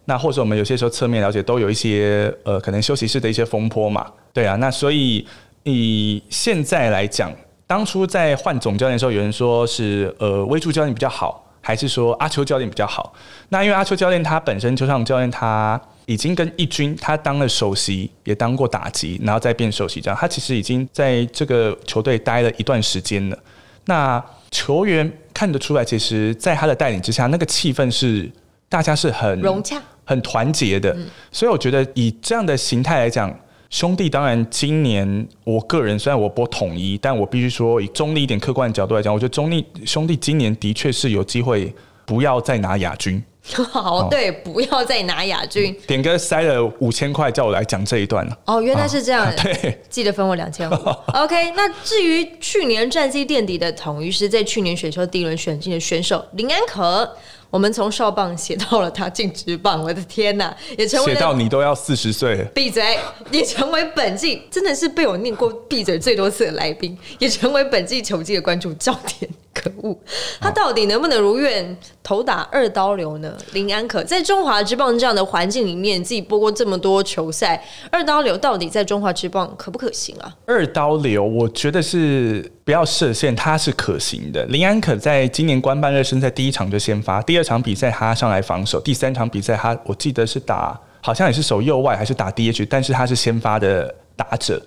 [0.10, 4.10] 那或者我们有些时候侧面了解，都有一些呃可能休息室的一些风波嘛。
[4.32, 5.28] 对啊，那所以
[5.64, 7.30] 以现在来讲，
[7.68, 13.14] 当初在换总教练的时候，有人说是呃威助教练比较好，还是说阿秋教练比较好？
[13.50, 23.38] 那因为阿秋教练他本身邱尚教练他已经跟义军他当了首席，也当过打击，然后再变首席这样，他其实已经在这个球队待了一段时间了。
[23.84, 28.32] 那球员看得出来，其实在他的带领之下，那个气氛是
[28.70, 30.98] 大家是很融洽，很团结的。
[31.32, 33.32] 所以我觉得以这样的形态来讲，
[33.70, 41.72] 兄弟当然今年我个人虽然我不统一，但我必须说以中立一点、客观的角度来讲，我觉得中立兄弟今年的确是有机会
[42.06, 43.22] 不要再拿亚军。
[43.54, 45.74] 好， 对，不要再拿亚军。
[45.88, 48.38] 点哥塞了五千块叫我来讲这一段了。
[48.46, 49.34] 哦，原来是这样。
[49.38, 50.74] 对，记得分我两千五。
[51.14, 57.10] OK，那至于去年战绩垫底的统一是在去年选秀第一轮选进的选手林安可。
[57.50, 60.56] 我们从少棒写到了他进职棒， 我的天哪！
[60.78, 62.98] 也成为写到你都要四十岁，闭嘴！
[63.32, 69.32] 也成为本季真的是被我念过闭嘴最多次的来宾，也成为本季球季的关注焦点。
[69.58, 69.98] 可恶，
[70.40, 73.36] 他到底能不能如愿投打二刀流呢？
[73.54, 80.32] 林安可在中华之棒这样的环境里面，自己播过这么多球赛，二刀流到底在中华之棒可不可行啊？
[80.46, 84.46] 二刀流，我觉得是不要设限，它是可行的。
[84.46, 94.62] 林安可在今年官办热身赛第一场就先发，第二场比赛他上来防守，第三场比赛他我记得是打，好像也是守右外还是打 DH，但是他是先发的打者。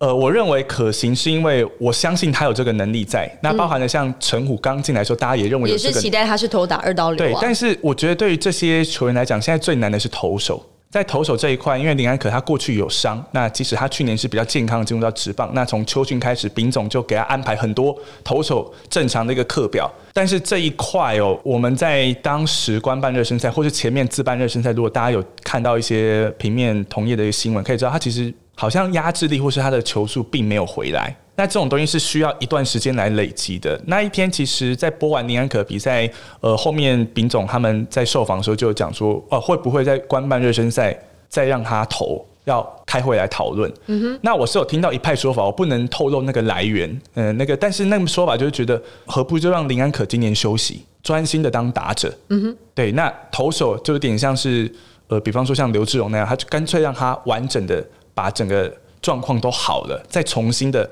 [0.00, 3.30] 呃，我认为可行，是因为我相信他有这个能力在。
[3.42, 7.18] 那包含了像陈虎刚进来时候，大家也认为也是期待他是投打二刀流。
[7.18, 10.64] 对，但是我觉得对于这些球员来讲，现在最难的是投手。
[10.88, 19.88] 在投手这一块，因为林安可他过去有伤，那即使他去年是比较健康的进入到职棒，那从秋训开始，丙总就给他安排很多投手正常的一个课表。
[20.14, 28.32] 但是这一块哦，我们在当时官办热身赛，或是前面自办热身赛，如果大家有看到一些平面同业的一个新闻，可以知道他其实。
[28.60, 33.80] 好像压制力或是他的球速并没有回来，那这种东西是需要一段时间来累积的。
[33.86, 36.06] 那一天其实，在播完林安可比赛，
[36.40, 40.94] 呃，后面丙总他们在受访的时候就讲说，哦，会不会在官办热身赛
[41.26, 42.22] 再让他投？
[42.44, 43.72] 要开会来讨论。
[43.86, 47.00] 嗯哼，那我是有听到一派说法，我不能透露那个来源。
[47.14, 52.12] 嗯，那个，但是那个说法就是觉得，何不就让林安可今年休息，专心的当打者？
[52.28, 54.70] 嗯哼，对，那投手就有点像是，
[55.08, 57.82] 呃，比方说像刘志荣那样，他就干脆让他完整的。
[58.14, 60.88] 把整个状况都好了，再重新的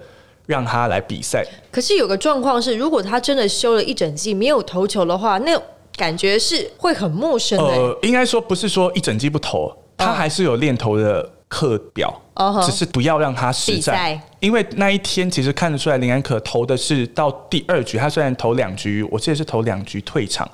[0.46, 1.44] 让他来比赛。
[1.70, 5.60] 可是有个状况是，如果他真的休了一整季没有投球的话，那
[5.96, 7.64] 感觉是会很陌生的。
[7.64, 12.22] 呃，应该说不是说一整季不投，他还是有练投的课表，
[12.64, 14.20] 只是不要让他实战。
[14.40, 20.48] 因为那一天其实看得出来，林安可投的是到第二局，他虽然投两局，我记得是投两局退场。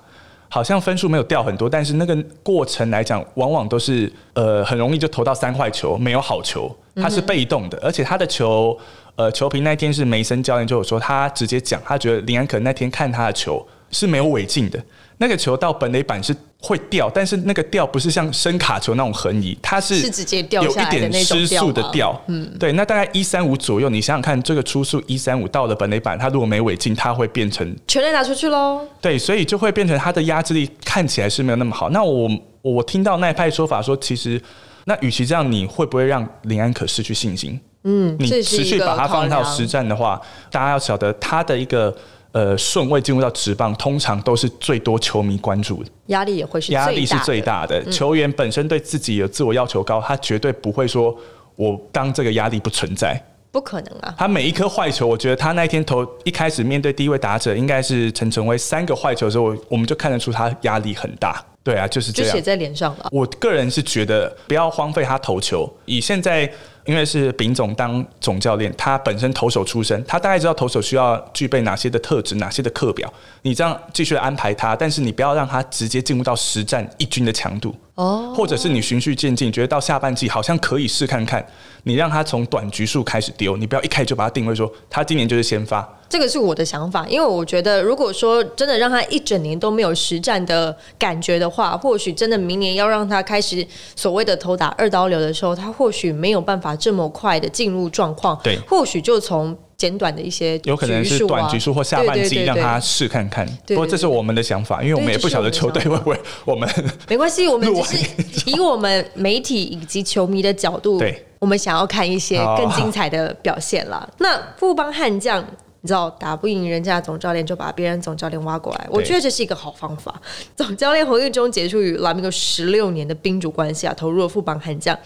[0.48, 8.78] 好像分数没有掉很多，但是那个过程来讲，往往都是呃很容易就投到三坏球，没有好球，他是被动的，而且他的球，
[9.16, 14.78] 呃，球评那天是梅森教练就有说，他直接讲，他觉得林安可那天看他的球是没有违禁的。
[15.18, 22.20] 那个球到本垒板是会掉，但是那个掉不是像声卡球那种横移，它是是直接掉有一点失速的掉。
[22.26, 28.80] 嗯，对，那大概一三五左右，你想想看，这个初速一三五到了本垒板，它如果没尾进，它会变成全垒打出去喽。
[29.00, 31.88] 对，所以就会变成它的压制力看起来是没有那么好。
[31.90, 32.28] 那我
[32.62, 34.42] 我听到那一派说法说，其实
[34.86, 37.60] 那与其这样，你会不会让林安可失去信心？
[37.84, 41.96] 嗯，你持续把它放到实战的话，大家要晓得他的一个。
[42.34, 47.80] 呃，顺位进入到职棒，通常都是最多球迷关注的，压力也会是压力是最大的。
[47.92, 51.16] 球员本身对自己有自我要求高，他绝对不会说
[51.54, 54.12] 我当这个压力不存在，不可能啊！
[54.18, 61.40] 他每一颗坏球，我觉得他那一天投一开始面对第一位打者，应该是陈晨威三个坏球的时候，我们就看得出他压力很大。
[61.62, 63.08] 对啊，就是这样，就写在脸上了。
[63.12, 66.52] 我个人是觉得不要荒废他投球，以现在。
[66.84, 73.12] 因为是丙总当总教练，他本身投手出身，他大概知道投手需要具备哪些的特质，哪些的课表。
[73.42, 81.44] 你这样继续安排他，但是你不要让他直接进入到实战一军的强度哦，或者是你循序渐进，觉得到下半季好像可以试看看，
[81.84, 85.88] 你让他从短局数开始丢，你不要一开始就把他定位说他今年就是先发。
[86.08, 98.38] 这个是我的想法，因为我觉得，如果说真的让他一整年都没有实战的感觉的话，或许真的明年要让他开始所谓的投打二刀流的时候，他或许没有办法这么快的进入状况。
[98.44, 103.46] 对，或许就从简短的一些有可能是短局数或下半季让他试看看。
[103.66, 106.20] 不过这是我们的想法，因为我们也不晓得球队会不会。
[106.44, 106.68] 我们
[107.08, 114.08] 没关系，我们只是以我们媒体以及球迷的角度，对，我们想要看一些更精彩的表现了。
[114.18, 115.44] 那富邦悍将。
[115.80, 118.86] 你知道打不赢人家总教练，就把别人总教练挖过来。
[118.88, 120.18] 我觉得这是一个好方法。
[120.56, 124.98] 总教练洪玉中结束与拉米戈十六年的宾主关系啊，投入了副帮悍将。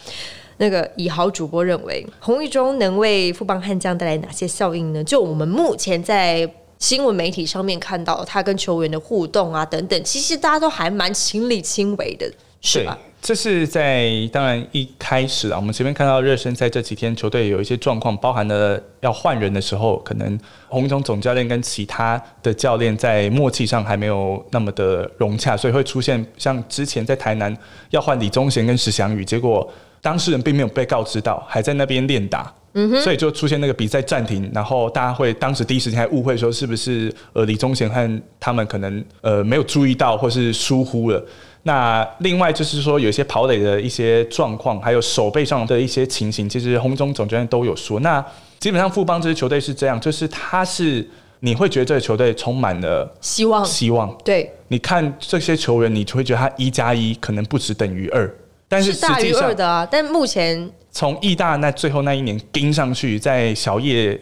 [0.59, 5.03] 那个以豪主播认为，洪玉中能为富邦悍将带来哪些效应呢？
[5.03, 12.99] 就我们目前在新闻媒体上面看到他跟球员的互动啊等等，其实大家都还蛮亲力亲为的，是吧？
[13.21, 27.55] 这是在当然一开始啊，我们前面看到热身赛这几天球队有一些状况，包含了要换人的时候，可能洪忠总教练跟其他的教练在默契上还没有那么的融洽，所以会出现像之前在台南
[27.91, 29.69] 要换李宗贤跟石祥宇，结果
[30.01, 32.53] 当事人并没有被告知到，还在那边练打，
[33.03, 41.25] 所以就出现那个比赛暂停，然后大家会当时第一时间还误会说是不是呃李宗贤和他们可能呃没有注意到或是疏忽了。
[41.65, 48.01] 那另外就是说有一些跑垒的一些状况，还有手背上的一些情形，其实洪中总教练都有说。
[48.01, 48.25] 那
[48.59, 51.07] 基本上富邦这支球队是这样，就是他是
[51.41, 54.17] 你会觉得这个球队充满了希望，希望。
[54.25, 58.33] 对，你看这些球员，你就会觉得他一加一可能不止等于二，
[58.69, 59.87] 但是是大于二的啊。
[59.91, 64.21] 但目前从义大那最后那一年盯上去，在小叶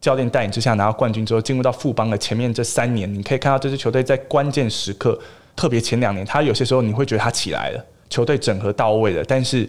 [0.00, 5.18] 教练带领之下拿到冠军之后，进入到富邦的前面这三年，你可以看到这支球队在关键时刻，
[5.56, 9.68] 特别前两年，他有些时候你会觉得他起来了，球队整合到位了，但是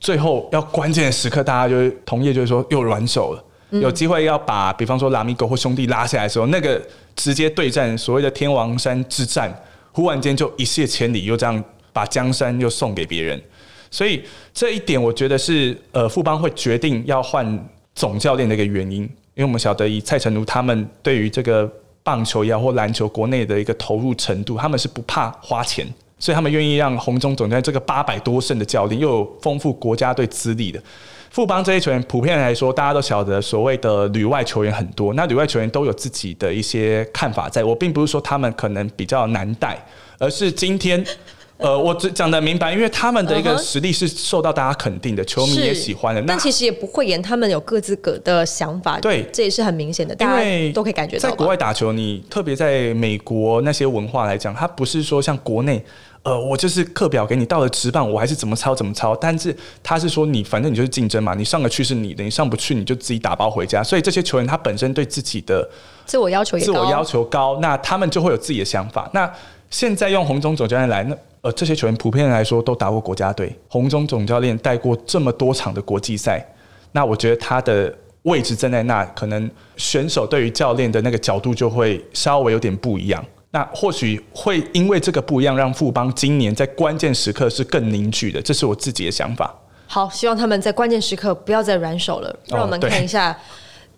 [0.00, 3.44] 最后要关键时刻，大家就是同业就是说又软手了。
[3.70, 6.80] 有机会要把，比方说拉米狗或兄弟拉下来的时候，那个
[7.14, 9.54] 直接对战所谓的天王山之战，
[9.92, 11.62] 忽然间就一泻千里，又这样
[11.92, 13.38] 把江山又送给别人。
[13.90, 14.22] 所以
[14.52, 21.70] 这一点，我觉得是呃富邦会决定要换总教练的一个原因，因为我们晓得以蔡成儒他们对于这个
[22.02, 25.86] 棒球也好或篮球国内的一个投入程度，他们是不怕花钱，
[26.18, 30.82] 所以他们愿意让红中总教练这个八百多胜的教练，又有丰富国家队资历的。
[31.30, 35.12] 富邦这些球员普遍来说，大家都晓得所谓的旅外球员很多。
[35.12, 39.78] 那旅外球员都有自己的一些看法，在我并不是说他们可能比较难带，
[40.18, 41.04] 而是今天，
[41.58, 46.22] 呃，我只讲的明白，因为他们的一个实力是受到大家肯定的，球迷也喜欢的。
[46.22, 51.28] 但其实也不会言，他们有各自各的想法，对，这也是很明显的，大家都可以感觉到。
[51.28, 55.84] 在国外打球，你特别在美国那些文化来讲，它不是说像国内。
[56.28, 59.16] 呃，我就是课表给你到了直棒，我还是怎么抄怎么抄。
[59.16, 63.82] 但是他是说你反正你就是竞争嘛，你上得去是你的，你上不去你就自己打包回家。
[63.82, 65.66] 所以这些球员他本身对自己的
[66.04, 69.08] 自我要求也自我要求高，那他们就会有自己的想法。
[69.14, 69.32] 那
[69.70, 76.46] 现在用红中总教练来，那呃这些球员普遍来说都打过国家队，红中总教练带过这么多场的国际赛，
[76.92, 83.24] 那我觉得他的位置站在那，可能选手对于教练的那个角度就会稍微有点不一样。
[83.50, 89.54] 那或许会因为这个不一样，让富邦今年在关键时刻是更凝聚的，这是我自己的想法。
[89.86, 93.36] 好，希望他们在关键时刻不要再软手了，让我们看一下。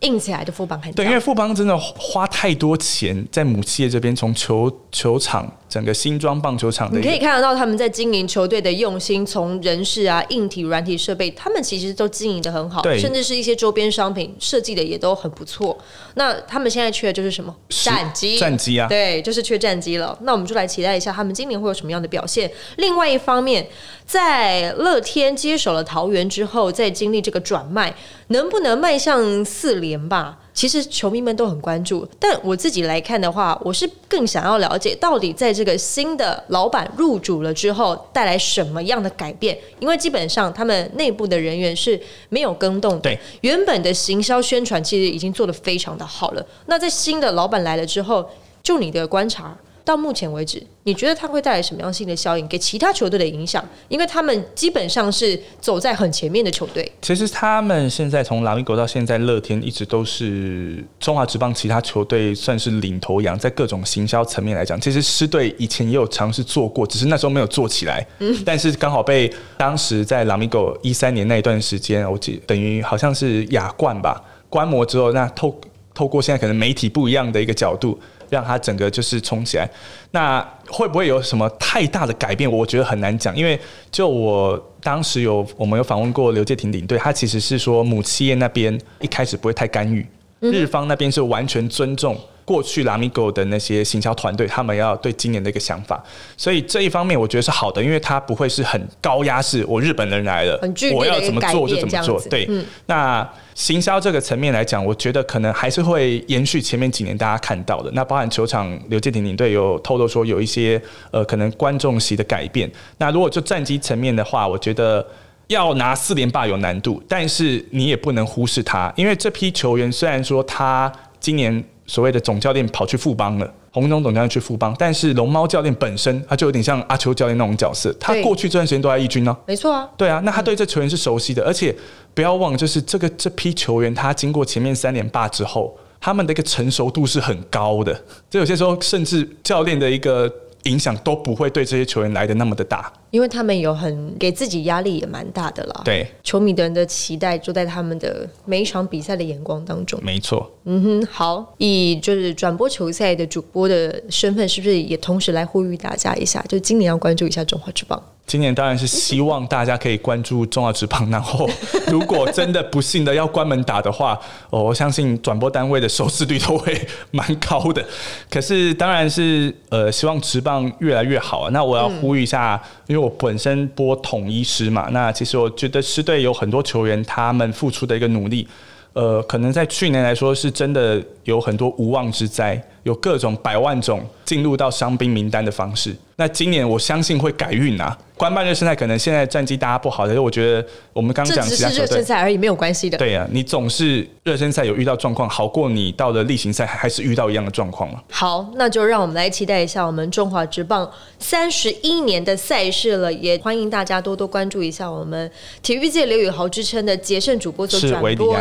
[0.00, 15.76] 硬起来的富邦很对，因为富邦真的花太多钱在母企业这边，从球球场整个新装棒球场，你可以看得到他们在经营球队的用心，从人事啊、硬体、软体设备，他们其实都经营的很好，甚至是一些周边商品设计的也都很不错。
[16.14, 17.54] 那他们现在缺的就是什么？
[17.68, 20.16] 战机，战机啊，对，就是缺战机了。
[20.22, 22.50] 那我们就来期待一下他们今年会有什么样的表现。
[22.78, 23.66] 另外一方面，
[24.06, 27.94] 在乐天接手了桃园之后，在经历这个转卖，
[28.28, 29.89] 能不能迈向四连？
[29.90, 43.00] 年吧，其实球迷们都很关注，但我自己来看的话，我是更想要了解到底在这个新的老板入主了之后带来什么样的改变，因为基本上他们内部的人员是没有更动的。
[43.00, 46.46] 对，原本的行销宣传其实已经做得非常的好了。
[46.66, 48.30] 那在新的老板来了之后，
[48.62, 49.56] 就你的观察。
[49.84, 53.66] 到目前为止，你觉得它会带来什么样性的效应给其他球队的影响？
[53.88, 56.90] 因为他们基本上是走在很前面的球队。
[57.02, 68.06] 其实他们现在从拉米狗到现在乐天，一直都是中华职棒其他球队算是领头羊，在各种行销层面来讲，其实狮队以前也有尝试做过，只是那时候没有做起来。
[68.20, 75.60] 嗯， 但是刚好被当时在拉米狗一三年那一段时间，我记等于好像是亚冠吧，观摩之后，那透
[75.94, 77.98] 透过现在可能媒体不一样的一个角度。
[78.30, 79.68] 让它整个就是冲起来，
[80.12, 82.50] 那会不会有什么太大的改变？
[82.50, 83.60] 我觉得很难讲，因为
[83.90, 90.06] 就我当时有我们有访问过刘介廷领队，他其实是说母企业那边一开始不会太干预，
[90.38, 92.16] 日方那边是完全尊重。
[92.50, 96.02] 过去拉米狗的那些行销团队，他们要对今年的一个想法，
[96.36, 99.64] 所以这一方面我觉得是好的，因为它不会是很高压式。
[99.68, 100.60] 我日本人来了，
[100.92, 102.20] 我要怎么做就怎么做。
[102.28, 102.50] 对，
[102.86, 103.24] 那
[103.54, 107.88] 行销这个层面来讲，我觉得可能还是会延续前面几年大家看到的。
[107.92, 110.82] 那包含球场刘建廷领队有透露说有一些
[111.12, 112.68] 呃可能观众席的改变。
[112.98, 115.06] 那如果就战机层面的话，我觉得
[115.46, 121.64] 要拿四连霸有难度，但是你也不能忽视他，因为这批球员虽然说他今年。
[121.90, 131.74] 所谓的总教练跑去富邦了，洪总总教练去富邦，但是龙猫教练本身他就有点像阿秋教练那种角色，他过去这段时间都在义军呢，没错啊，对啊，那他对这球员是熟悉的，而且
[132.14, 140.32] 不要忘，就是这个这批球员，他经过前面三连霸之后，他们的一个成熟度是很高的，这有些时候甚至教练的一个。
[140.64, 145.82] 影响都不会对这些球员来的那么的大，因为他们有很给自己压力也蛮大的啦。
[145.84, 149.98] 对，球迷的人的期待就在他们的每一场比赛的眼光当中。
[150.02, 150.50] 没错。
[150.64, 158.02] 嗯哼，好，以就是转播球赛的主播的身份，是不是也同时来呼吁大家一下，就今年要关注一下中华之棒？
[158.30, 161.50] 今年当然是希望大家可以关注中华职棒，然后
[161.90, 164.16] 如果真的不幸的要关门打的话，
[164.50, 167.84] 哦，我相信转播单位的收视率都会蛮高的。
[168.30, 171.50] 可是当然是呃，希望职棒越来越好啊。
[171.52, 178.46] 那我要呼吁一下，因为我本身播统一师嘛，那其实我觉得师队有很多球员他们付出的一个努力，
[178.92, 182.62] 呃，可能在去年来说是真的有很多无妄之灾。
[182.84, 187.96] 有各种百万种进入到伤兵名单的方式，那今年我相信会改运啊。
[188.16, 190.62] 官办热身赛可能现在战绩大家不好，但是我觉得
[190.92, 192.98] 我们刚刚讲只是热身赛而已，没有关系的。
[192.98, 198.02] 对呀，你总是热身赛有遇到状况，好过你到了例行赛还是遇到一样的状况嘛。
[198.10, 205.30] 好，那就让我们来期待一下我们中华职棒三十一年的赛事了，也欢迎大家多多关注一下我们
[205.62, 208.36] 体育界刘宇豪之称的杰胜主播所转播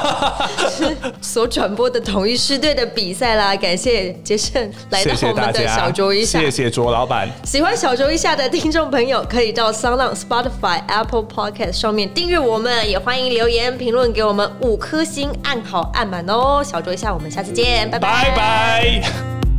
[1.20, 3.29] 所转播的统一师队的比赛。
[3.36, 7.28] 啦，感谢杰胜来到我们的小卓一下，谢谢卓老板。
[7.44, 16.62] 喜欢小卓一下的听众朋友，可以到 s o n Spotify、Apple Podcast 上面订阅我们，也欢迎留言评论给我们五颗星，按好按满哦。
[16.64, 19.49] 小卓一下，我们下次见，拜拜拜。